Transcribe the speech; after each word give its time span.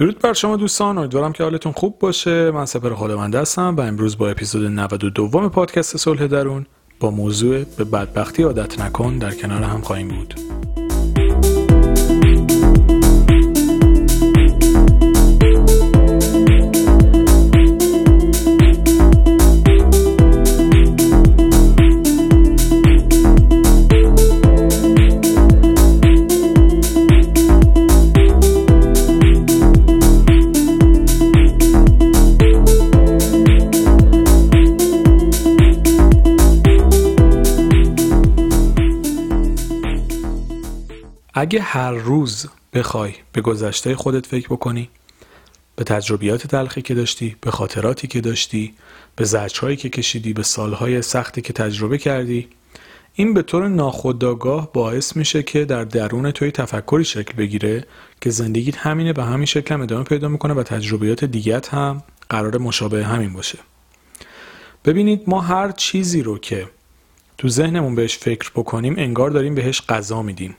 درود 0.00 0.18
بر 0.18 0.32
شما 0.32 0.56
دوستان 0.56 0.98
امیدوارم 0.98 1.32
که 1.32 1.44
حالتون 1.44 1.72
خوب 1.72 1.98
باشه. 1.98 2.50
من 2.50 2.66
سپر 2.66 2.94
خودمنده 2.94 3.40
هستم 3.40 3.74
و 3.78 3.80
امروز 3.80 4.18
با 4.18 4.28
اپیزود 4.28 4.66
92 4.66 5.48
پادکست 5.48 5.96
صلح 5.96 6.26
درون 6.26 6.66
با 7.00 7.10
موضوع 7.10 7.64
به 7.64 7.84
بدبختی 7.84 8.42
عادت 8.42 8.80
نکن 8.80 9.18
در 9.18 9.34
کنار 9.34 9.62
هم 9.62 9.80
خواهیم 9.80 10.08
بود. 10.08 10.34
اگه 41.40 41.60
هر 41.60 41.92
روز 41.92 42.46
بخوای 42.72 43.14
به 43.32 43.40
گذشته 43.40 43.96
خودت 43.96 44.26
فکر 44.26 44.48
بکنی 44.48 44.88
به 45.76 45.84
تجربیات 45.84 46.46
تلخی 46.46 46.82
که 46.82 46.94
داشتی 46.94 47.36
به 47.40 47.50
خاطراتی 47.50 48.06
که 48.06 48.20
داشتی 48.20 48.74
به 49.16 49.24
زجرهایی 49.24 49.76
که 49.76 49.88
کشیدی 49.88 50.32
به 50.32 50.42
سالهای 50.42 51.02
سختی 51.02 51.40
که 51.42 51.52
تجربه 51.52 51.98
کردی 51.98 52.48
این 53.14 53.34
به 53.34 53.42
طور 53.42 53.68
ناخودآگاه 53.68 54.72
باعث 54.72 55.16
میشه 55.16 55.42
که 55.42 55.64
در 55.64 55.84
درون 55.84 56.30
توی 56.30 56.50
تفکری 56.50 57.04
شکل 57.04 57.32
بگیره 57.32 57.84
که 58.20 58.30
زندگیت 58.30 58.76
همینه 58.76 59.12
به 59.12 59.24
همین 59.24 59.46
شکل 59.46 59.74
هم 59.74 59.82
ادامه 59.82 60.04
پیدا 60.04 60.28
می‌کنه 60.28 60.54
و 60.54 60.62
تجربیات 60.62 61.24
دیگت 61.24 61.68
هم 61.68 62.02
قرار 62.30 62.58
مشابه 62.58 63.04
همین 63.04 63.32
باشه. 63.32 63.58
ببینید 64.84 65.22
ما 65.26 65.40
هر 65.40 65.70
چیزی 65.70 66.22
رو 66.22 66.38
که 66.38 66.68
تو 67.38 67.48
ذهنمون 67.48 67.94
بهش 67.94 68.18
فکر 68.18 68.50
بکنیم 68.54 68.94
انگار 68.98 69.30
داریم 69.30 69.54
بهش 69.54 69.82
غذا 69.88 70.22
میدیم. 70.22 70.56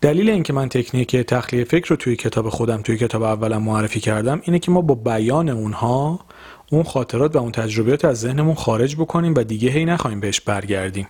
دلیل 0.00 0.30
اینکه 0.30 0.52
من 0.52 0.68
تکنیک 0.68 1.16
تخلیه 1.16 1.64
فکر 1.64 1.88
رو 1.88 1.96
توی 1.96 2.16
کتاب 2.16 2.48
خودم 2.48 2.82
توی 2.82 2.96
کتاب 2.96 3.22
اولم 3.22 3.62
معرفی 3.62 4.00
کردم 4.00 4.40
اینه 4.44 4.58
که 4.58 4.70
ما 4.70 4.80
با 4.80 4.94
بیان 4.94 5.48
اونها 5.48 6.20
اون 6.72 6.82
خاطرات 6.82 7.36
و 7.36 7.38
اون 7.38 7.52
تجربیات 7.52 8.04
از 8.04 8.20
ذهنمون 8.20 8.54
خارج 8.54 8.96
بکنیم 8.96 9.34
و 9.36 9.42
دیگه 9.44 9.70
هی 9.70 9.84
نخواهیم 9.84 10.20
بهش 10.20 10.40
برگردیم. 10.40 11.08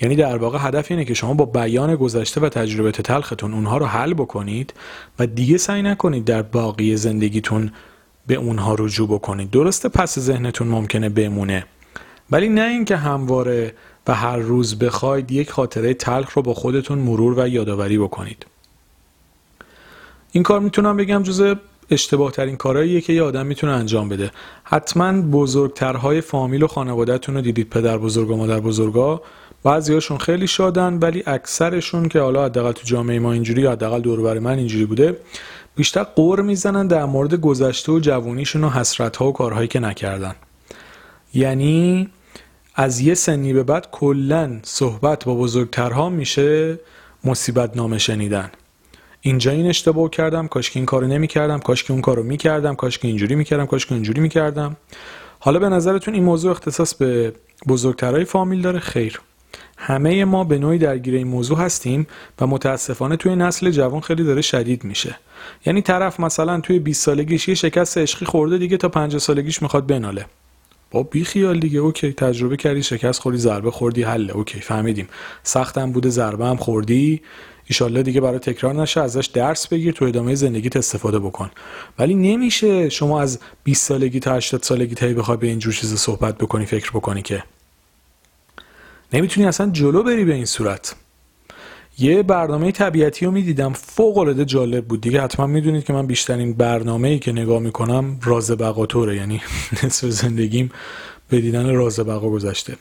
یعنی 0.00 0.16
در 0.16 0.36
واقع 0.36 0.58
هدف 0.60 0.90
اینه 0.90 1.04
که 1.04 1.14
شما 1.14 1.34
با 1.34 1.44
بیان 1.44 1.96
گذشته 1.96 2.40
و 2.40 2.48
تجربیات 2.48 3.00
تلختون 3.00 3.54
اونها 3.54 3.78
رو 3.78 3.86
حل 3.86 4.14
بکنید 4.14 4.74
و 5.18 5.26
دیگه 5.26 5.56
سعی 5.58 5.82
نکنید 5.82 6.24
در 6.24 6.42
باقی 6.42 6.96
زندگیتون 6.96 7.72
به 8.26 8.34
اونها 8.34 8.74
رجوع 8.78 9.08
بکنید. 9.08 9.50
درسته 9.50 9.88
پس 9.88 10.18
ذهنتون 10.18 10.68
ممکنه 10.68 11.08
بمونه 11.08 11.64
ولی 12.30 12.48
نه 12.48 12.62
اینکه 12.62 12.96
همواره 12.96 13.74
و 14.06 14.14
هر 14.14 14.36
روز 14.36 14.78
بخواید 14.78 15.32
یک 15.32 15.50
خاطره 15.50 15.94
تلخ 15.94 16.30
رو 16.30 16.42
با 16.42 16.54
خودتون 16.54 16.98
مرور 16.98 17.38
و 17.38 17.48
یادآوری 17.48 17.98
بکنید. 17.98 18.46
این 20.32 20.42
کار 20.42 20.60
می‌تونم 20.60 20.96
بگم 20.96 21.22
جز 21.22 21.54
اشتباه 21.90 22.32
ترین 22.32 22.56
کارهاییه 22.56 23.00
که 23.00 23.12
یه 23.12 23.22
آدم 23.22 23.46
می‌تونه 23.46 23.72
انجام 23.72 24.08
بده. 24.08 24.30
حتما 24.64 25.22
بزرگترهای 25.22 26.20
فامیل 26.20 26.62
و 26.62 26.66
خانوادهتون 26.66 27.34
رو 27.34 27.40
دیدید 27.40 27.70
پدر 27.70 27.98
بزرگ 27.98 28.30
و 28.30 28.36
مادر 28.36 28.60
بزرگا 28.60 29.22
بعضیاشون 29.62 30.18
خیلی 30.18 30.46
شادن 30.46 30.98
ولی 30.98 31.22
اکثرشون 31.26 32.08
که 32.08 32.20
حالا 32.20 32.44
حداقل 32.44 32.72
تو 32.72 32.82
جامعه 32.84 33.18
ما 33.18 33.32
اینجوری 33.32 33.62
یا 33.62 33.72
حداقل 33.72 34.00
دور 34.00 34.38
من 34.38 34.58
اینجوری 34.58 34.86
بوده 34.86 35.18
بیشتر 35.76 36.02
قور 36.02 36.42
می‌زنن 36.42 36.86
در 36.86 37.04
مورد 37.04 37.34
گذشته 37.34 37.92
و 37.92 38.00
جوونیشون 38.00 38.64
و 38.64 38.70
حسرت 38.70 39.16
ها 39.16 39.28
و 39.28 39.32
کارهایی 39.32 39.68
که 39.68 39.80
نکردن. 39.80 40.34
یعنی 41.34 42.08
از 42.74 43.00
یه 43.00 43.14
سنی 43.14 43.52
به 43.52 43.62
بعد 43.62 43.90
کلا 43.90 44.60
صحبت 44.62 45.24
با 45.24 45.34
بزرگترها 45.34 46.08
میشه 46.08 46.78
مصیبت 47.24 47.76
نامه 47.76 47.98
شنیدن. 47.98 48.50
اینجا 49.20 49.50
این 49.50 49.66
اشتباه 49.66 50.10
کردم 50.10 50.48
کاش 50.48 50.70
که 50.70 50.78
این 50.78 50.86
کارو 50.86 51.06
نمی‌کردم 51.06 51.58
کاش 51.58 51.84
که 51.84 51.92
اون 51.92 52.02
کارو 52.02 52.22
می‌کردم 52.22 52.74
کاش 52.74 52.98
که 52.98 53.08
اینجوری 53.08 53.34
می‌کردم 53.34 53.66
کاش 53.66 53.86
که 53.86 53.94
اینجوری 53.94 54.20
می‌کردم. 54.20 54.76
حالا 55.38 55.58
به 55.58 55.68
نظرتون 55.68 56.14
این 56.14 56.24
موضوع 56.24 56.50
اختصاص 56.50 56.94
به 56.94 57.32
بزرگترهای 57.68 58.24
فامیل 58.24 58.60
داره؟ 58.60 58.78
خیر. 58.78 59.20
همه 59.78 60.24
ما 60.24 60.44
به 60.44 60.58
نوعی 60.58 60.78
درگیر 60.78 61.14
این 61.14 61.26
موضوع 61.26 61.58
هستیم 61.58 62.06
و 62.40 62.46
متاسفانه 62.46 63.16
توی 63.16 63.36
نسل 63.36 63.70
جوان 63.70 64.00
خیلی 64.00 64.24
داره 64.24 64.42
شدید 64.42 64.84
میشه. 64.84 65.16
یعنی 65.66 65.82
طرف 65.82 66.20
مثلا 66.20 66.60
توی 66.60 66.78
20 66.78 67.02
سالگیش 67.02 67.48
یه 67.48 67.54
شکست 67.54 67.98
عشقی 67.98 68.26
خورده 68.26 68.58
دیگه 68.58 68.76
تا 68.76 68.88
50 68.88 69.18
سالگیش 69.18 69.62
می‌خواد 69.62 69.86
بناله. 69.86 70.26
با 70.92 71.02
بی 71.02 71.24
خیال 71.24 71.58
دیگه 71.60 71.78
okay 71.78 72.12
تجربه 72.12 72.56
کردی 72.56 72.82
شکست 72.82 73.20
خوردی 73.20 73.38
ضربه 73.38 73.70
خوردی 73.70 74.02
حله 74.02 74.32
okay 74.32 74.60
فهمیدیم. 74.60 75.08
سختم 75.42 75.92
بوده 75.92 76.10
ضربه 76.10 76.46
هم 76.46 76.56
خوردی. 76.56 77.22
ایشالله 77.66 78.02
دیگه 78.02 78.20
برات 78.20 78.38
تکرار 78.38 78.74
نشه 78.74 79.00
ازش 79.00 79.26
درس 79.26 79.68
بگیر 79.68 79.92
تو 79.92 80.04
ادامه 80.04 80.34
زندگیت 80.34 80.76
استفاده 80.76 81.18
بکن. 81.18 81.50
ولی 81.98 82.14
نمیشه 82.14 82.88
شما 82.88 83.20
از 83.20 83.38
20 83.64 83.86
سالگی 83.86 84.20
تا 84.20 84.34
80 84.34 84.62
سالگی 84.62 84.94
هی 84.94 85.14
بخوای 85.14 85.36
به 85.36 85.46
اینجور 85.46 85.72
چیز 85.72 85.94
صحبت 85.94 86.38
بکنی 86.38 86.66
فکر 86.66 86.90
بکنی 86.90 87.22
که. 87.22 87.44
نمی‌تونی 89.12 89.46
اصلا 89.46 89.70
جلو 89.70 90.02
بری 90.02 90.24
به 90.24 90.34
این 90.34 90.44
صورت. 90.44 90.94
یه 91.98 92.22
برنامه 92.22 92.72
طبیعتی 92.72 93.26
رو 93.26 93.32
می‌دیدم. 93.32 93.72
فوق 93.72 94.18
العاده 94.18 94.44
جالب 94.44 94.84
بود. 94.84 95.00
دیگه 95.00 95.22
حتما 95.22 95.46
می‌دونید 95.46 95.84
که 95.84 95.92
من 95.92 96.06
بیشترین 96.06 96.54
برنامه 96.54 97.08
ای 97.08 97.18
که 97.18 97.32
نگاه 97.32 97.58
می‌کنم 97.58 98.20
راز 98.22 98.50
بقاتوره 98.50 99.16
یعنی 99.16 99.42
نصف 99.84 100.08
زندگیم 100.08 100.70
به 101.28 101.40
دیدن 101.40 101.74
راز 101.74 102.00
بقا 102.00 102.30
گذشته. 102.30 102.76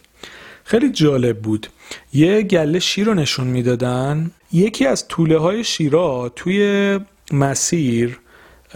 خیلی 0.63 0.91
جالب 0.91 1.39
بود. 1.39 1.67
یه 2.13 2.41
گله 2.41 2.79
شیر 2.79 3.07
رو 3.07 3.13
نشون 3.13 3.47
می‌دادن. 3.47 4.31
یکی 4.53 4.85
از 4.85 5.07
طوله 5.07 5.37
های 5.37 5.63
شیرا 5.63 6.31
توی 6.35 6.99
مسیر 7.31 8.19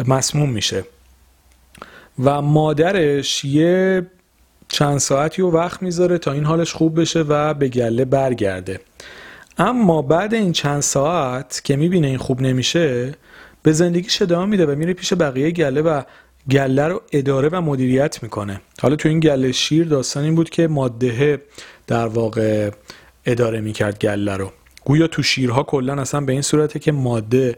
مسموم 0.08 0.50
میشه. 0.50 0.84
و 2.24 2.42
مادرش 2.42 3.46
یه 3.46 4.06
چند 4.68 4.98
ساعتی 4.98 5.42
رو 5.42 5.52
وقت 5.52 5.82
می‌ذاره 5.84 6.18
تا 6.18 6.32
این 6.32 6.44
حالش 6.46 6.74
خوب 6.74 7.02
بشه 7.02 7.20
و 7.22 7.54
به 7.54 7.70
گله 7.70 8.06
برگرده. 8.06 8.80
اما 9.58 10.02
بعد 10.02 10.34
این 10.34 10.52
چند 10.52 10.82
ساعت 10.82 11.62
که 11.64 11.76
می‌بینه 11.76 12.08
این 12.08 12.18
خوب 12.18 12.42
نمیشه 12.42 13.14
به 13.64 13.72
زندگیش 13.72 14.22
ادامه 14.22 14.46
میده 14.46 14.66
و 14.66 14.76
میره 14.76 14.94
پیش 14.94 15.14
بقیه 15.14 15.52
گله 15.52 15.82
و 15.82 16.02
گله 16.52 16.88
رو 16.88 17.02
اداره 17.12 17.50
و 17.52 17.62
مدیریت 17.62 18.24
می‌کنه. 18.24 18.62
حالا 18.82 18.96
تو 18.96 19.10
این 19.10 19.20
گله 19.20 19.52
شیر 19.52 19.88
داستان 19.88 20.24
این 20.24 20.36
بود 20.36 20.50
که 20.50 20.68
ماده 20.68 21.42
در 21.88 22.08
واقع 22.08 22.70
اداره 23.26 23.62
می‌کرد 23.62 24.00
گله 24.00 24.38
رو. 24.38 24.52
گویا 24.86 25.08
تو 25.08 25.24
شیرها 25.24 25.64
کلا 25.64 26.02
اصلا 26.02 26.22
به 26.22 26.32
این 26.32 26.42
صورته 26.42 26.80
که 26.80 26.92
ماده 26.92 27.58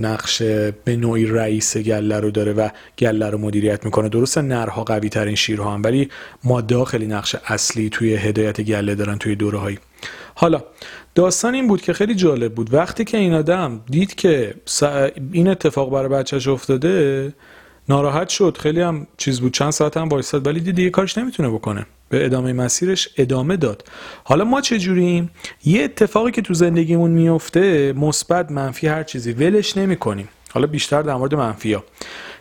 نقش 0.00 0.42
به 0.84 0.96
نوعی 0.96 1.26
رئیس 1.26 1.76
گله 1.76 2.20
رو 2.20 2.30
داره 2.30 2.52
و 2.52 2.68
گله 2.98 3.30
رو 3.30 3.38
مدیریت 3.38 3.84
می‌کنه. 3.84 4.08
درسته 4.08 4.42
نرها 4.42 4.84
قوی 4.84 5.08
ترین 5.08 5.34
شیرها 5.34 5.74
هم 5.74 5.82
ولی 5.82 6.08
ماده 6.44 6.84
خیلی 6.84 7.06
نقش 7.06 7.36
اصلی 7.46 7.88
توی 7.90 8.14
هدایت 8.14 8.60
گله 8.60 8.94
دارن 8.94 9.18
توی 9.18 9.34
دوره 9.34 9.58
هایی 9.58 9.78
حالا 10.34 10.62
داستان 11.14 11.54
این 11.54 11.68
بود 11.68 11.82
که 11.82 11.92
خیلی 11.92 12.14
جالب 12.14 12.54
بود. 12.54 12.74
وقتی 12.74 13.04
که 13.04 13.18
این 13.18 13.34
آدم 13.34 13.80
دید 13.90 14.14
که 14.14 14.54
این 15.32 15.48
اتفاق 15.48 15.90
برای 15.90 16.08
بچهش 16.08 16.48
افتاده 16.48 17.32
ناراحت 17.88 18.28
شد. 18.28 18.56
خیلی 18.60 18.80
هم 18.80 19.06
چیز 19.16 19.40
بود. 19.40 19.52
چند 19.52 19.70
ساعت 19.70 19.96
هم 19.96 20.08
وایساد 20.08 20.46
ولی 20.46 20.60
دید 20.60 20.74
دیگه 20.74 20.90
کارش 20.90 21.18
نمی‌تونه 21.18 21.48
بکنه. 21.50 21.86
به 22.12 22.24
ادامه 22.24 22.52
مسیرش 22.52 23.08
ادامه 23.16 23.56
داد. 23.56 23.84
حالا 24.24 24.44
ما 24.44 24.60
چه 24.60 24.78
جوریم؟ 24.78 25.30
یه 25.64 25.82
اتفاقی 25.82 26.30
که 26.30 26.42
تو 26.42 26.54
زندگیمون 26.54 27.10
میفته 27.10 27.92
مثبت 27.92 28.50
منفی 28.50 28.86
هر 28.86 29.02
چیزی. 29.02 29.32
ولش 29.32 29.76
نمی‌کنیم. 29.76 30.28
حالا 30.52 30.66
بیشتر 30.66 31.02
در 31.02 31.14
مورد 31.14 31.34
منفی 31.34 31.76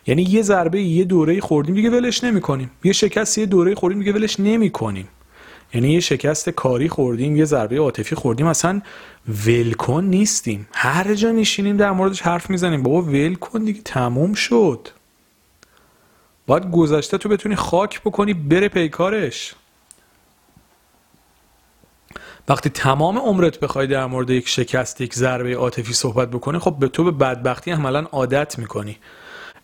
یعنی 0.07 0.23
یه 0.23 0.41
ضربه 0.41 0.81
یه 0.81 1.03
دوره 1.03 1.39
خوردیم 1.39 1.75
دیگه 1.75 1.89
ولش 1.89 2.23
نمی‌کنیم. 2.23 2.71
یه 2.83 2.93
شکست 2.93 3.37
یه 3.37 3.45
دوره 3.45 3.75
خوردیم 3.75 3.99
دیگه 3.99 4.13
ولش 4.13 4.39
نمی‌کنیم. 4.39 5.07
یعنی 5.73 5.93
یه 5.93 5.99
شکست 5.99 6.49
کاری 6.49 6.89
خوردیم 6.89 7.35
یه 7.35 7.45
ضربه 7.45 7.77
عاطفی 7.79 8.15
خوردیم. 8.15 8.47
اصلا 8.47 8.81
ولکن 9.47 10.03
نیستیم. 10.03 10.67
هر 10.73 11.13
جا 11.13 11.31
میشینیم 11.31 11.77
در 11.77 11.91
موردش 11.91 12.21
حرف 12.21 12.49
می‌زنیم. 12.49 12.83
بابا 12.83 13.01
ولکن 13.01 13.63
دیگه 13.63 13.81
تموم 13.85 14.33
شد. 14.33 14.87
باید 16.51 16.71
گذشته 16.71 17.17
تو 17.17 17.29
بتونی 17.29 17.55
خاک 17.55 18.01
بکنی 18.01 18.33
بره 18.33 18.67
پیکارش 18.67 19.53
وقتی 22.49 22.69
تمام 22.69 23.17
عمرت 23.17 23.59
بخوای 23.59 23.87
در 23.87 24.05
مورد 24.05 24.29
یک 24.29 24.47
شکست 24.47 25.01
یک 25.01 25.13
ضربه 25.13 25.55
عاطفی 25.55 25.93
صحبت 25.93 26.29
بکنی 26.29 26.59
خب 26.59 26.75
به 26.79 26.87
تو 26.87 27.03
به 27.03 27.11
بدبختی 27.11 27.71
عملا 27.71 27.99
عادت 28.11 28.59
می‌کنی. 28.59 28.97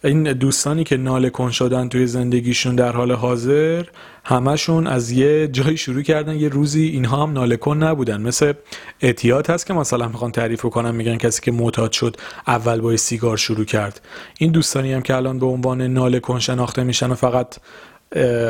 این 0.03 0.23
دوستانی 0.23 0.83
که 0.83 0.97
ناله 0.97 1.29
کن 1.29 1.51
شدن 1.51 1.89
توی 1.89 2.07
زندگیشون 2.07 2.75
در 2.75 2.91
حال 2.91 3.11
حاضر 3.11 3.83
همشون 4.25 4.87
از 4.87 5.11
یه 5.11 5.47
جایی 5.47 5.77
شروع 5.77 6.01
کردن 6.01 6.35
یه 6.35 6.49
روزی 6.49 6.87
اینها 6.87 7.23
هم 7.23 7.33
ناله 7.33 7.57
کن 7.57 7.83
نبودن. 7.83 8.21
مثل 8.21 8.53
اعتیاد 9.01 9.49
هست 9.49 9.65
که 9.65 9.73
مثلا 9.73 10.07
می‌خوان 10.07 10.31
تعریف 10.31 10.61
کنن 10.61 10.95
میگن 10.95 11.17
کسی 11.17 11.41
که 11.41 11.51
معتاد 11.51 11.91
شد 11.91 12.15
اول 12.47 12.81
با 12.81 12.97
سیگار 12.97 13.37
شروع 13.37 13.65
کرد. 13.65 14.01
این 14.37 14.51
دوستانی 14.51 14.93
هم 14.93 15.01
که 15.01 15.15
الان 15.15 15.39
به 15.39 15.45
عنوان 15.45 15.81
ناله 15.81 16.19
کن 16.19 16.39
شناخته 16.39 16.83
میشن 16.83 17.11
و 17.11 17.15
فقط 17.15 17.55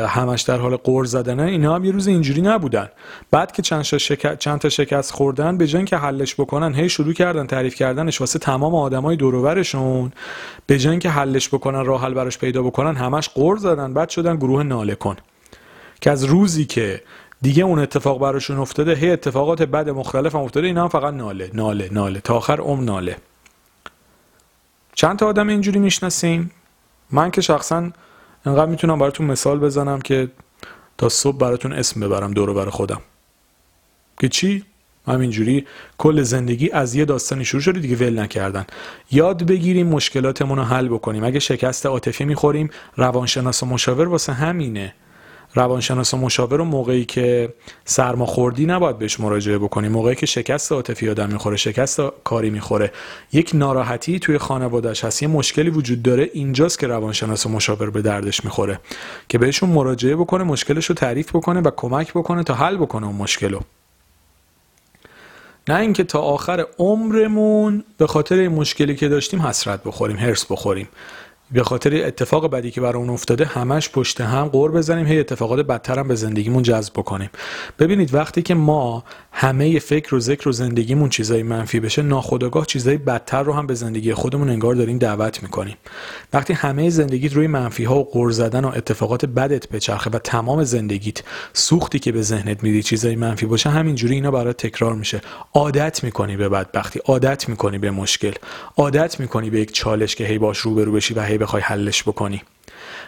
همش 0.08 0.42
در 0.42 0.56
حال 0.56 0.76
قور 0.76 1.04
زدنه. 1.04 1.42
اینا 1.42 1.74
هم 1.74 1.84
یه 1.84 1.92
روز 1.92 2.06
اینجوری 2.06 2.42
نبودن. 2.42 2.88
بعد 3.30 3.52
که 3.52 3.62
چند, 3.62 3.82
چند 4.38 4.58
تا 4.58 4.68
شکست 4.68 5.12
خوردن 5.12 5.58
به 5.58 5.66
جای 5.66 5.84
که 5.84 5.96
حلش 5.96 6.34
بکنن 6.34 6.74
هی 6.74 6.88
شروع 6.88 7.12
کردن 7.12 7.46
تعریف 7.46 7.74
کردنش 7.74 8.20
واسه 8.20 8.38
تمام 8.38 8.74
آدمای 8.74 9.16
دور 9.16 9.62
به 10.66 10.78
جای 10.78 10.98
که 10.98 11.10
حلش 11.10 11.48
بکنن 11.48 11.84
راه 11.84 12.02
حل 12.02 12.14
براش 12.14 12.38
پیدا 12.38 12.62
بکنن 12.62 12.96
همش 12.96 13.28
قور 13.28 13.56
زدن. 13.56 13.94
بعد 13.94 14.08
شدن 14.08 14.36
گروه 14.36 14.62
ناله 14.62 14.94
کن. 14.94 15.16
که 16.00 16.10
از 16.10 16.24
روزی 16.24 16.64
که 16.64 17.02
دیگه 17.42 17.64
اون 17.64 17.78
اتفاق 17.78 18.20
براشون 18.20 18.58
افتاده 18.58 18.94
هی 18.94 19.10
اتفاقات 19.10 19.62
بد 19.62 19.88
مختلف 19.88 20.34
هم 20.34 20.40
افتاده. 20.40 20.66
اینا 20.66 20.82
هم 20.82 20.88
فقط 20.88 21.14
ناله 21.14 21.50
ناله 21.54 21.88
ناله. 21.92 22.20
تا 22.20 22.36
آخر 22.36 22.60
ام 22.60 22.84
ناله. 22.84 23.16
چند 24.94 25.18
تا 25.18 25.26
آدم 25.26 25.48
اینجوری 25.48 25.78
می‌شناسیم؟ 25.78 26.50
من 27.10 27.30
که 27.30 27.40
شخصا 27.40 27.90
انقدر 28.48 28.70
می‌تونم 28.70 28.98
براتون 28.98 29.26
مثال 29.26 29.58
بزنم 29.58 30.00
که 30.00 30.28
تا 30.98 31.08
صبح 31.08 31.36
براتون 31.36 31.72
اسم 31.72 32.00
ببرم 32.00 32.32
دور 32.32 32.54
بر 32.54 32.70
خودم. 32.70 33.00
که 34.20 34.28
چی؟ 34.28 34.64
همینجوری 35.06 35.66
کل 35.98 36.22
زندگی 36.22 36.70
از 36.70 36.94
یه 36.94 37.04
داستانی 37.04 37.44
شروع 37.44 37.62
شده 37.62 37.80
دیگه 37.80 37.96
ول 37.96 38.18
نکردن. 38.18 38.66
یاد 39.10 39.46
بگیریم 39.46 39.86
مشکلاتمون 39.86 40.58
رو 40.58 40.64
حل 40.64 40.88
بکنیم. 40.88 41.24
اگه 41.24 41.38
شکست 41.38 41.86
عاطفی 41.86 42.24
می‌خوریم 42.24 42.70
روانشناس 42.96 43.62
و 43.62 43.66
مشاور 43.66 44.08
واسه 44.08 44.32
همینه. 44.32 44.94
روانشناس 45.54 46.14
و 46.14 46.16
مشاور 46.16 46.58
رو 46.58 46.64
موقعی 46.64 47.04
که 47.04 47.54
سرماخوردی 47.84 48.66
نباید 48.66 48.98
بهش 48.98 49.20
مراجعه 49.20 49.58
بکنی. 49.58 49.88
موقعی 49.88 50.14
که 50.14 50.26
شکست 50.26 50.72
عاطفی 50.72 51.10
آدم 51.10 51.28
می‌خوره 51.32 51.56
شکست 51.56 52.00
کاری 52.24 52.50
می‌خوره. 52.50 52.92
یک 53.32 53.50
ناراحتی 53.54 54.18
توی 54.18 54.38
خانوادهش 54.38 55.04
هست. 55.04 55.22
یه 55.22 55.28
مشکلی 55.28 55.70
وجود 55.70 56.02
داره 56.02 56.30
اینجاست 56.32 56.78
که 56.78 56.86
روانشناس 56.86 57.46
و 57.46 57.48
مشاور 57.48 57.90
به 57.90 58.02
دردش 58.02 58.44
می‌خوره. 58.44 58.80
که 59.28 59.38
بهشون 59.38 59.70
مراجعه 59.70 60.16
بکنه 60.16 60.44
مشکلش 60.44 60.86
رو 60.86 60.94
تعریف 60.94 61.36
بکنه 61.36 61.60
و 61.60 61.70
کمک 61.76 62.12
بکنه 62.12 62.42
تا 62.42 62.54
حل 62.54 62.76
بکنه 62.76 63.06
اون 63.06 63.16
مشکل 63.16 63.58
نه 65.68 65.76
اینکه 65.76 66.04
تا 66.04 66.20
آخر 66.20 66.66
عمرمون 66.78 67.84
به 67.98 68.06
خاطر 68.06 68.34
این 68.34 68.52
مشکلی 68.52 68.96
که 68.96 69.08
داشتیم 69.08 69.42
حسرت 69.42 69.84
بخوریم 69.84 70.16
هرس 70.16 70.46
بخوریم. 70.50 70.88
به 71.52 71.62
خاطر 71.62 72.06
اتفاق 72.06 72.50
بدی 72.50 72.70
که 72.70 72.80
برای 72.80 73.02
اون 73.02 73.10
افتاده 73.10 73.44
همش 73.44 73.90
پشت 73.90 74.20
هم 74.20 74.48
قور 74.48 74.70
بزنیم 74.70 75.06
هی 75.06 75.20
اتفاقات 75.20 75.60
بدتر 75.66 75.98
هم 75.98 76.08
به 76.08 76.14
زندگیمون 76.14 76.62
جذب 76.62 76.92
بکنیم. 76.92 77.30
ببینید 77.78 78.14
وقتی 78.14 78.42
که 78.42 78.54
ما 78.54 79.04
همه 79.40 79.78
فکر 79.78 80.14
و 80.14 80.20
ذکر 80.20 80.48
و 80.48 80.52
زندگیمون 80.52 81.08
چیزای 81.08 81.42
منفی 81.42 81.80
بشه 81.80 82.02
ناخودآگاه 82.02 82.66
چیزای 82.66 82.96
بدتر 82.96 83.42
رو 83.42 83.52
هم 83.52 83.66
به 83.66 83.74
زندگی 83.74 84.14
خودمون 84.14 84.50
انگار 84.50 84.74
داریم 84.74 84.98
دعوت 84.98 85.42
می‌کنیم. 85.42 85.76
وقتی 86.32 86.52
همه 86.52 86.90
زندگیت 86.90 87.32
روی 87.32 87.46
منفی 87.46 87.84
ها 87.84 87.98
و 87.98 88.04
قور 88.04 88.30
زدن 88.30 88.64
و 88.64 88.68
اتفاقات 88.68 89.24
بدت 89.24 89.68
بچرخه 89.68 90.10
و 90.10 90.18
تمام 90.18 90.64
زندگیت 90.64 91.22
سوختی 91.52 91.98
که 91.98 92.12
به 92.12 92.22
ذهنت 92.22 92.62
میدی 92.62 92.82
چیزای 92.82 93.16
منفی 93.16 93.46
باشه 93.46 93.70
همینجوری 93.70 94.14
اینا 94.14 94.30
برات 94.30 94.66
تکرار 94.66 94.94
میشه. 94.94 95.20
عادت 95.54 96.04
می‌کنی 96.04 96.36
به 96.36 96.48
بدبختی 96.48 97.00
عادت 97.04 97.48
می‌کنی 97.48 97.78
به 97.78 97.90
مشکل 97.90 98.32
عادت 98.76 99.20
می‌کنی 99.20 99.50
به 99.50 99.60
یک 99.60 99.72
چالش 99.72 100.14
که 100.14 100.24
هی 100.24 100.38
باش 100.38 100.58
روبرو 100.58 100.92
بشی 100.92 101.14
و 101.14 101.22
هی 101.22 101.38
بخوای 101.38 101.62
حلش 101.62 102.02
بکنی. 102.02 102.42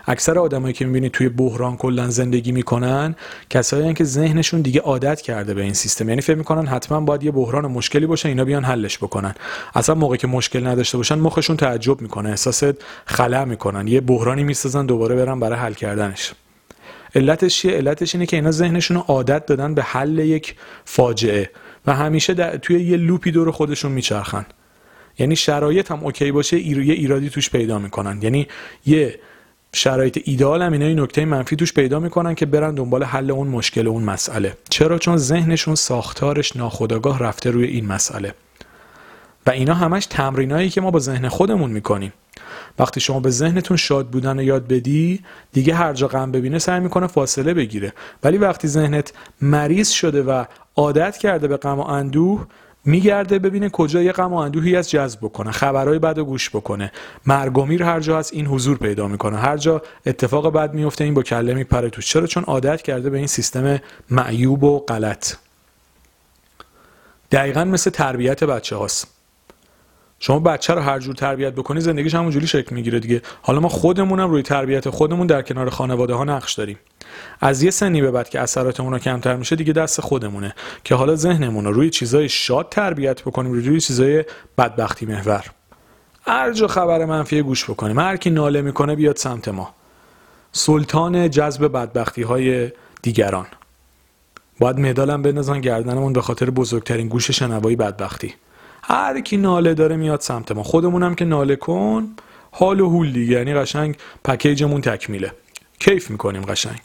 اکثر 0.06 0.38
آدمایی 0.38 0.74
که 0.74 0.84
می‌بینید 0.84 1.12
توی 1.12 1.28
بحران 1.28 1.76
کلا 1.76 2.08
زندگی 2.08 2.52
می‌کنن 2.52 3.16
کسایی 3.50 3.94
که 3.94 4.04
ذهنشون 4.04 4.60
دیگه 4.60 4.80
عادت 4.80 5.20
کرده 5.20 5.54
به 5.54 5.62
این 5.62 5.74
سیستم. 5.74 6.08
یعنی 6.08 6.20
فکر 6.20 6.36
می‌کنن 6.36 6.66
حتما 6.66 7.00
باید 7.00 7.22
یه 7.22 7.30
بحران 7.30 7.66
مشکلی 7.66 8.06
باشه 8.06 8.28
اینا 8.28 8.44
بیان 8.44 8.64
حلش 8.64 8.98
بکنن. 8.98 9.34
اصلا 9.74 9.94
موقعی 9.94 10.18
که 10.18 10.26
مشکل 10.26 10.66
نداشته 10.66 10.96
باشن 10.96 11.18
مخشون 11.18 11.56
تعجب 11.56 12.00
می‌کنه 12.00 12.28
احساس 12.28 12.62
خلا 13.06 13.44
می‌کنن. 13.44 13.86
یه 13.86 14.00
بحرانی 14.00 14.44
می‌سازن 14.44 14.86
دوباره 14.86 15.14
برن 15.14 15.40
برای 15.40 15.58
حل 15.58 15.72
کردنش. 15.72 16.32
علتش 17.14 17.56
چیه؟ 17.56 17.72
علتش 17.72 18.14
اینه 18.14 18.26
که 18.26 18.36
اینا 18.36 18.50
ذهنشون 18.50 18.96
عادت 18.96 19.46
دادن 19.46 19.74
به 19.74 19.82
حل 19.82 20.18
یک 20.18 20.54
فاجعه 20.84 21.50
و 21.86 21.94
همیشه 21.94 22.34
توی 22.34 22.80
یه 22.80 22.96
loop 22.96 23.24
ی 23.24 23.30
دور 23.30 23.50
خودشون 23.50 23.92
میچرخن. 23.92 24.46
یعنی 25.18 25.36
شرایط 25.36 25.90
هم 25.90 26.04
okay 26.04 26.32
باشه 26.32 26.60
یه 26.60 26.94
ایرادی 26.94 27.30
توش 27.30 27.50
پیدا 27.50 27.78
می‌کنن. 27.78 28.22
یعنی 28.22 28.46
یه 28.86 29.18
شرایط 29.72 30.20
ایده‌آل 30.24 30.62
هم 30.62 30.72
اینا 30.72 30.86
این 30.86 31.00
نکته 31.00 31.24
منفی 31.24 31.56
توش 31.56 31.72
پیدا 31.72 32.00
می‌کنن 32.00 32.34
که 32.34 32.46
برن 32.46 32.74
دنبال 32.74 33.04
حل 33.04 33.30
اون 33.30 33.48
مشکل 33.48 33.88
اون 33.88 34.02
مسئله. 34.02 34.56
چرا؟ 34.70 34.98
چون 34.98 35.16
ذهنشون 35.16 35.74
ساختارش 35.74 36.56
ناخودآگاه 36.56 37.18
رفته 37.18 37.50
روی 37.50 37.64
این 37.64 37.86
مسئله. 37.86 38.34
و 39.46 39.50
اینا 39.50 39.74
همش 39.74 40.06
تمرینایی 40.06 40.68
که 40.68 40.80
ما 40.80 40.90
با 40.90 40.98
ذهن 40.98 41.28
خودمون 41.28 41.70
می‌کنیم. 41.70 42.12
وقتی 42.78 43.00
شما 43.00 43.20
به 43.20 43.30
ذهنتون 43.30 43.76
شاد 43.76 44.06
بودن 44.06 44.38
رو 44.38 44.42
یاد 44.42 44.68
بدی 44.68 45.20
دیگه 45.52 45.74
هر 45.74 45.92
جا 45.92 46.08
غم 46.08 46.32
ببینه 46.32 46.58
سعی 46.58 46.80
می‌کنه 46.80 47.06
فاصله 47.06 47.54
بگیره. 47.54 47.92
ولی 48.24 48.38
وقتی 48.38 48.68
ذهنت 48.68 49.12
مریض 49.40 49.88
شده 49.88 50.22
و 50.22 50.44
عادت 50.76 51.16
کرده 51.16 51.48
به 51.48 51.56
غم 51.56 51.78
و 51.78 51.82
اندوه 51.82 52.46
میگرده 52.84 53.38
ببینه 53.38 53.68
کجا 53.68 54.02
یه 54.02 54.12
غم 54.12 54.32
و 54.32 54.36
اندوهی 54.36 54.76
از 54.76 54.90
جذب 54.90 55.18
بکنه 55.22 55.50
خبرهای 55.50 55.98
بد 55.98 56.18
و 56.18 56.24
گوش 56.24 56.50
بکنه. 56.50 56.92
مرگومیر 57.26 57.82
هر 57.82 58.00
جا 58.00 58.18
هست 58.18 58.34
این 58.34 58.46
حضور 58.46 58.78
پیدا 58.78 59.08
می‌کنه. 59.08 59.38
هر 59.38 59.56
جا 59.56 59.82
اتفاق 60.06 60.52
بد 60.52 60.74
میفته 60.74 61.04
این 61.04 61.14
با 61.14 61.22
کله 61.22 61.54
میپره 61.54 61.90
تو 61.90 62.02
چرا؟ 62.02 62.26
چون 62.26 62.44
عادت 62.44 62.82
کرده 62.82 63.10
به 63.10 63.18
این 63.18 63.26
سیستم 63.26 63.80
معیوب 64.10 64.64
و 64.64 64.78
غلط. 64.78 65.34
دقیقا 67.32 67.64
مثل 67.64 67.90
تربیت 67.90 68.44
بچه 68.44 68.76
هاست 68.76 69.19
شما 70.22 70.38
بچه 70.38 70.74
رو 70.74 70.80
هر 70.80 70.98
جور 70.98 71.14
تربیت 71.14 71.52
بکنی 71.52 71.80
زندگیش 71.80 72.14
همونجوری 72.14 72.46
شکل 72.46 72.74
می‌گیره 72.74 73.00
دیگه. 73.00 73.22
حالا 73.42 73.60
ما 73.60 73.68
خودمونم 73.68 74.30
روی 74.30 74.42
تربیت 74.42 74.90
خودمون 74.90 75.26
در 75.26 75.42
کنار 75.42 75.70
خانواده 75.70 76.14
ها 76.14 76.24
نقش 76.24 76.54
داریم. 76.54 76.78
از 77.40 77.62
یه 77.62 77.70
سنی 77.70 78.00
به 78.00 78.10
بعد 78.10 78.28
که 78.28 78.40
اثراتمون 78.40 78.92
رو 78.92 78.98
کمتر 78.98 79.36
میشه 79.36 79.56
دیگه 79.56 79.72
دست 79.72 80.00
خودمونه 80.00 80.54
که 80.84 80.94
حالا 80.94 81.16
ذهنمون 81.16 81.64
رو 81.64 81.72
روی 81.72 81.90
چیزای 81.90 82.28
شاد 82.28 82.68
تربیت 82.70 83.22
بکنیم 83.22 83.52
روی 83.52 83.80
چیزای 83.80 84.24
بدبختی 84.58 85.06
محور. 85.06 85.44
هر 86.26 86.52
جا 86.52 86.66
خبر 86.66 87.04
منفی 87.04 87.42
گوش 87.42 87.64
بکنیم 87.70 87.98
هر 87.98 88.16
کی 88.16 88.30
ناله 88.30 88.62
می‌کنه 88.62 88.94
بیاد 88.94 89.16
سمت 89.16 89.48
ما. 89.48 89.74
سلطان 90.52 91.30
جذب 91.30 91.72
بدبختی 91.72 92.22
های 92.22 92.72
دیگران. 93.02 93.46
باید 94.58 94.78
مدالم 94.78 95.22
بندازن 95.22 95.60
گردنمون 95.60 96.12
به 96.12 96.22
خاطر 96.22 96.50
بزرگترین 96.50 97.08
گوش 97.08 97.30
شنوایی 97.30 97.76
بدبختی. 97.76 98.34
هر 98.90 99.20
کی 99.20 99.36
ناله 99.36 99.74
داره 99.74 99.96
میاد 99.96 100.20
سمت 100.20 100.52
ما. 100.52 100.62
خودمونم 100.62 101.14
که 101.14 101.24
ناله 101.24 101.56
کن 101.56 102.08
حال 102.50 102.80
و 102.80 102.88
هول 102.88 103.12
دیگه. 103.12 103.32
یعنی 103.32 103.54
قشنگ 103.54 103.96
پکیجمون 104.24 104.80
تکمیله 104.80 105.32
کیف 105.78 106.10
می‌کنیم 106.10 106.42
قشنگ. 106.42 106.80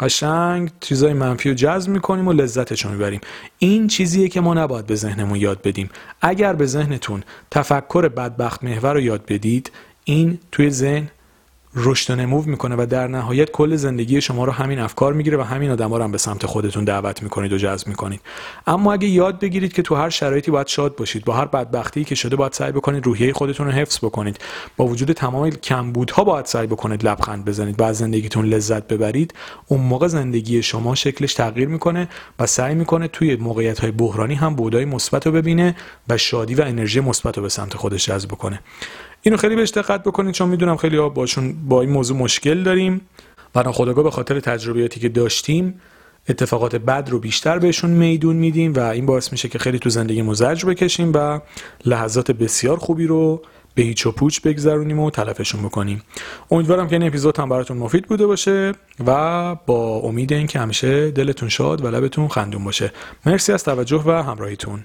قشنگ 0.00 0.70
چیزای 0.80 1.12
منفی 1.12 1.48
رو 1.48 1.54
جذب 1.54 1.90
می‌کنیم 1.90 2.28
و 2.28 2.32
لذتش 2.32 2.84
رو 2.84 2.90
می‌بریم. 2.90 3.20
این 3.58 3.86
چیزیه 3.86 4.28
که 4.28 4.40
ما 4.40 4.54
نباید 4.54 4.86
به 4.86 4.94
ذهنمون 4.94 5.38
یاد 5.38 5.62
بدیم. 5.62 5.90
اگر 6.20 6.52
به 6.52 6.66
ذهنتون 6.66 7.22
تفکر 7.50 8.08
بدبخت 8.08 8.64
محور 8.64 8.92
رو 8.94 9.00
یاد 9.00 9.26
بدید 9.28 9.72
این 10.04 10.38
توی 10.52 10.70
ذهن 10.70 11.08
رشد 11.76 12.12
و 12.12 12.16
نمو 12.16 12.42
می‌کنه 12.42 12.74
و 12.78 12.86
در 12.90 13.06
نهایت 13.08 13.50
کل 13.50 13.76
زندگی 13.76 14.20
شما 14.20 14.44
رو 14.44 14.52
همین 14.52 14.78
افکار 14.78 15.12
می‌گیره 15.12 15.38
و 15.38 15.42
همین 15.42 15.70
آدما 15.70 15.96
رو 15.96 16.04
هم 16.04 16.12
به 16.12 16.18
سمت 16.18 16.46
خودتون 16.46 16.84
دعوت 16.84 17.22
می‌کنید 17.22 17.52
و 17.52 17.58
جذب 17.58 17.88
می‌کنید. 17.88 18.20
اما 18.66 18.92
اگه 18.92 19.08
یاد 19.08 19.40
بگیرید 19.40 19.72
که 19.72 19.82
تو 19.82 19.94
هر 19.94 20.10
شرایطی 20.10 20.50
باید 20.50 20.66
شاد 20.66 20.96
باشید 20.96 21.24
با 21.24 21.34
هر 21.34 21.44
بدبختی 21.44 22.04
که 22.04 22.14
شده 22.14 22.36
باید 22.36 22.52
سعی 22.52 22.72
بکنید 22.72 23.06
روحیه 23.06 23.32
خودتون 23.32 23.66
رو 23.66 23.72
حفظ 23.72 23.98
بکنید. 23.98 24.38
با 24.76 24.86
وجود 24.86 25.12
تمام 25.12 25.50
کمبودها 25.50 26.24
باید 26.24 26.46
سعی 26.46 26.66
بکنید 26.66 27.06
لبخند 27.06 27.44
بزنید 27.44 27.80
و 27.80 27.84
از 27.84 27.96
زندگیتون 27.96 28.44
لذت 28.44 28.88
ببرید. 28.88 29.34
اون 29.68 29.80
موقع 29.80 30.06
زندگی 30.06 30.62
شما 30.62 30.94
شکلش 30.94 31.34
تغییر 31.34 31.68
می‌کنه 31.68 32.08
و 32.38 32.46
سعی 32.46 32.74
می‌کنه 32.74 33.08
توی 33.08 33.36
موقعیت 33.36 33.78
های 33.78 33.90
بحرانی 33.90 34.34
هم 34.34 34.54
بودای 34.54 34.84
مثبت 34.84 35.26
رو 35.26 35.32
ببینه 35.32 35.76
و 36.08 36.18
شادی 36.18 36.54
و 36.54 36.62
انرژی 36.62 37.00
مثبت 37.00 37.36
رو 37.36 37.42
به 37.42 37.48
سمت 37.48 37.76
خودش 37.76 38.06
جذب 38.06 38.30
کنه 38.30 38.60
اینو 39.26 39.36
خیلی 39.36 39.56
بهش 39.56 39.70
دقت 39.70 40.02
بکنید 40.02 40.34
چون 40.34 40.48
می‌دونم 40.48 40.76
خیلی 40.76 40.96
ها 40.96 41.08
باشون 41.08 41.68
با 41.68 41.80
این 41.80 41.90
موضوع 41.90 42.16
مشکل 42.16 42.62
داریم. 42.62 43.00
و 43.54 43.62
ناخودآگاه 43.62 44.04
به 44.04 44.10
خاطر 44.10 44.40
تجربیاتی 44.40 45.00
که 45.00 45.08
داشتیم 45.08 45.80
اتفاقات 46.28 46.76
بد 46.76 47.08
رو 47.10 47.18
بیشتر 47.18 47.58
بهشون 47.58 47.90
میدون 47.90 48.36
میدیم 48.36 48.74
و 48.74 48.80
این 48.80 49.06
باعث 49.06 49.32
میشه 49.32 49.48
که 49.48 49.58
خیلی 49.58 49.78
تو 49.78 49.90
زندگی 49.90 50.22
مزج 50.22 50.64
بکشیم 50.66 51.12
و 51.14 51.40
لحظات 51.84 52.30
بسیار 52.30 52.76
خوبی 52.76 53.06
رو 53.06 53.42
به 53.74 53.82
هیچ 53.82 54.06
و 54.06 54.12
پوچ 54.12 54.40
بگذرونیم 54.40 54.98
و 54.98 55.10
تلفشون 55.10 55.62
بکنیم. 55.62 56.02
امیدوارم 56.50 56.88
که 56.88 56.96
این 56.96 57.06
اپیزود 57.06 57.38
هم 57.38 57.48
براتون 57.48 57.76
مفید 57.76 58.06
بوده 58.06 58.26
باشه 58.26 58.72
و 59.06 59.54
با 59.66 59.96
امید 59.96 60.32
اینکه 60.32 60.58
همیشه 60.58 61.10
دلتون 61.10 61.48
شاد 61.48 61.84
و 61.84 61.88
لبتون 61.88 62.28
خندون 62.28 62.64
باشه. 62.64 62.92
مرسی 63.26 63.52
از 63.52 63.64
توجه 63.64 64.02
و 64.06 64.10
همراهیتون. 64.10 64.84